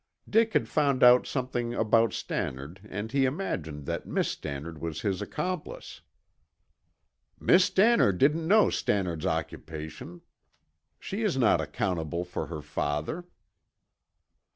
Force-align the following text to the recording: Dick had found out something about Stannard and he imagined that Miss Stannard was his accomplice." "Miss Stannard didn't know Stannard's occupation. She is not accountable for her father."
Dick 0.27 0.53
had 0.53 0.67
found 0.67 1.03
out 1.03 1.27
something 1.27 1.75
about 1.75 2.11
Stannard 2.11 2.81
and 2.89 3.11
he 3.11 3.25
imagined 3.25 3.85
that 3.85 4.07
Miss 4.07 4.29
Stannard 4.29 4.81
was 4.81 5.01
his 5.01 5.21
accomplice." 5.21 6.01
"Miss 7.39 7.65
Stannard 7.65 8.17
didn't 8.17 8.47
know 8.47 8.71
Stannard's 8.71 9.27
occupation. 9.27 10.21
She 10.99 11.21
is 11.21 11.37
not 11.37 11.61
accountable 11.61 12.25
for 12.25 12.47
her 12.47 12.63
father." 12.63 13.25